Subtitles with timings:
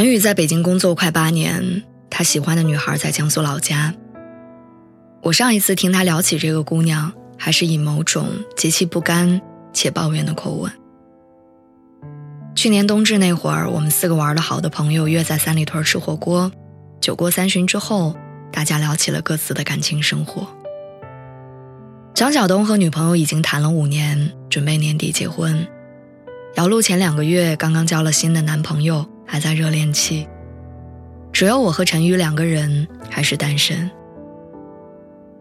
[0.00, 3.94] 陈宇在北京工作快八年，他喜欢的女孩在江苏老家。
[5.20, 8.26] 我上一次听他聊起这个姑娘，还是以某种
[8.56, 9.42] 极其不甘
[9.74, 10.72] 且抱怨的口吻。
[12.54, 16.50] 去年冬至那会儿，我们四个玩的好的朋友约在三里屯吃火锅，
[16.98, 18.16] 酒过三巡之后，
[18.50, 20.48] 大家聊起了各自的感情生活。
[22.14, 25.68] 张晓东和女朋友已经谈了五年，准备年底结婚。
[26.54, 29.06] 姚璐前两个月刚刚交了新的男朋友。
[29.30, 30.26] 还在热恋期，
[31.32, 33.88] 只有我和陈宇两个人还是单身。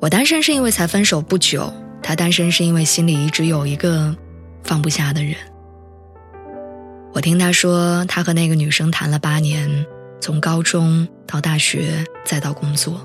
[0.00, 4.14] 我单身是因为才分手不久，他单身是因为心里一直有一个
[4.62, 5.34] 放不下的人。
[7.14, 9.86] 我听他说，他和那个女生谈了八年，
[10.20, 13.00] 从高中到大学再到工作，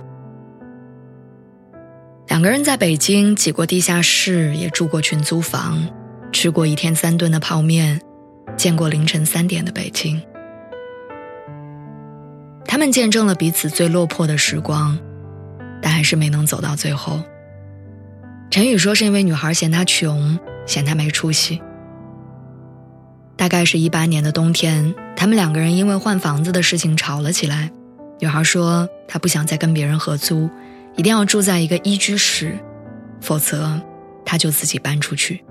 [2.28, 5.88] 两个人在北京挤过地下室，也住过群租房，
[6.34, 8.02] 吃过一天三顿的泡面，
[8.58, 10.22] 见过凌晨三点的北京。
[12.76, 15.00] 他们见证了彼此最落魄的时光，
[15.81, 17.22] 但还是没能走到最后。
[18.52, 21.62] 陈宇说是因为女孩嫌他穷，嫌他没出息。
[23.38, 27.72] 大概是一八年的冬天，他们两个人因为换房子的事情吵了起来。
[28.20, 30.50] 女孩说她不想再跟别人合租，
[30.98, 32.59] 一定要住在一个一居室，
[33.22, 33.80] 否则
[34.26, 35.46] 她就自己搬出去。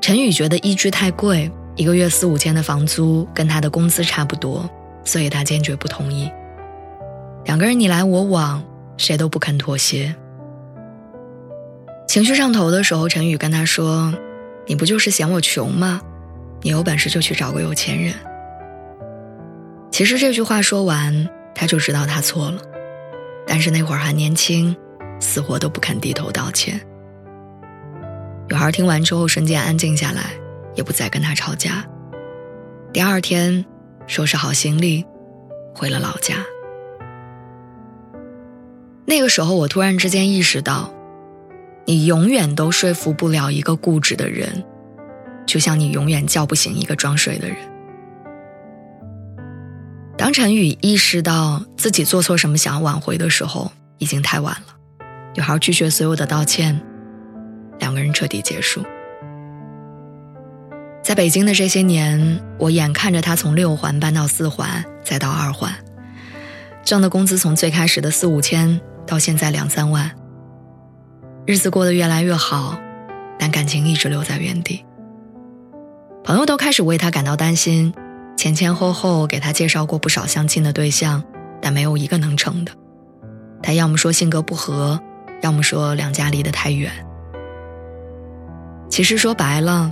[0.00, 4.66] 陈宇觉得一居太贵，一个月四五千的房租跟他的工资差不多。
[5.04, 6.30] 所以他坚决不同意。
[7.44, 8.62] 两个人你来我往，
[8.96, 10.14] 谁都不肯妥协。
[12.06, 14.12] 情绪上头的时候，陈宇跟他说
[14.66, 16.00] ：“你不就是嫌我穷吗？
[16.62, 18.12] 你有本事就去找个有钱人。”
[19.90, 22.60] 其实这句话说完，他就知道他错了，
[23.46, 24.76] 但是那会儿还年轻，
[25.20, 26.80] 死活都不肯低头道歉。
[28.48, 30.32] 女孩听完之后，瞬间安静下来，
[30.74, 31.86] 也不再跟他吵架。
[32.92, 33.64] 第二天。
[34.08, 35.04] 收拾好行李，
[35.74, 36.34] 回了老家。
[39.04, 40.92] 那个时候，我突然之间意识到，
[41.84, 44.64] 你永远都说服不了一个固执的人，
[45.46, 47.56] 就像你永远叫不醒一个装睡的人。
[50.16, 54.74] 当陈宇意识到自己做错什么想要挽回的时候，已经太晚了。
[55.34, 56.80] 女孩拒绝所有的道歉，
[57.78, 58.82] 两个人彻底结束。
[61.08, 65.74] 在北京的这些年，我眼看着他从六环搬到四环，再到二环，
[66.84, 70.10] 挣的工资从最开始的四五千到现在两三万，
[71.46, 72.78] 日子过得越来越好，
[73.38, 74.84] 但感情一直留在原地。
[76.22, 77.94] 朋友都开始为他感到担心，
[78.36, 81.24] 前前后后给他介绍过不少相亲的对象，
[81.62, 82.72] 但没有一个能成的。
[83.62, 85.00] 他要么说性格不合，
[85.40, 86.92] 要么说两家离得太远。
[88.90, 89.90] 其实说白了。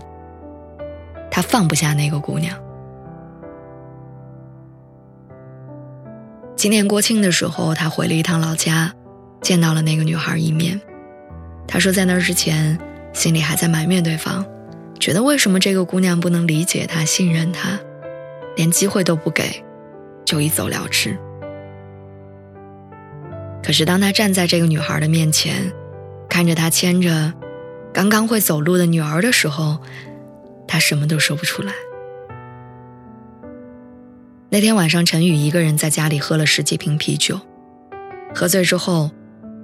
[1.36, 2.56] 他放不下那个姑娘。
[6.56, 8.90] 今年国庆的时候，他回了一趟老家，
[9.42, 10.80] 见到了那个女孩一面。
[11.68, 12.78] 他说，在那之前，
[13.12, 14.46] 心里还在埋怨对方，
[14.98, 17.78] 觉得为什么这个姑娘不能理解他、信任他，
[18.56, 19.62] 连机会都不给，
[20.24, 21.18] 就一走了之。
[23.62, 25.70] 可是，当他站在这个女孩的面前，
[26.30, 27.30] 看着她牵着
[27.92, 29.76] 刚刚会走路的女儿的时候，
[30.66, 31.72] 他什么都说不出来。
[34.48, 37.38] 那天晚上，陈宇一个人在家里喝了十几瓶啤酒，
[38.34, 39.10] 喝醉之后，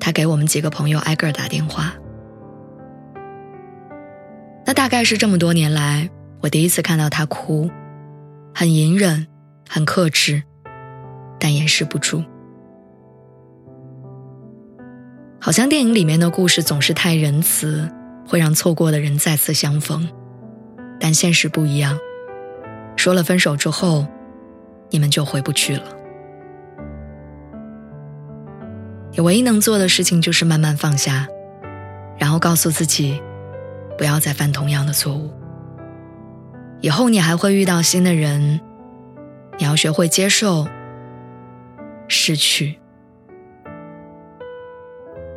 [0.01, 1.95] 他给我们几个朋友挨个打电话。
[4.67, 6.11] 那大概是这么多年来，
[6.41, 7.71] 我第一次看到他哭，
[8.55, 9.27] 很隐忍，
[9.69, 10.43] 很克制，
[11.39, 12.23] 但掩饰不住。
[15.41, 17.89] 好像电影里面的故事总是太仁慈，
[18.27, 20.09] 会让错过的人再次相逢。
[21.05, 21.99] 但现实不一样，
[22.95, 24.07] 说了分手之后，
[24.89, 25.83] 你们就回不去了。
[29.11, 31.27] 你唯一能做的事情就是慢慢放下，
[32.17, 33.21] 然后告诉自己，
[33.99, 35.35] 不要再犯同样的错误。
[36.81, 38.61] 以后你还会遇到新的人，
[39.59, 40.69] 你要学会接受
[42.07, 42.79] 失去。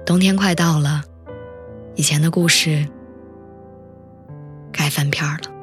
[0.05, 1.01] 冬天快到了，
[1.95, 2.87] 以前的故事
[4.71, 5.54] 该翻篇了。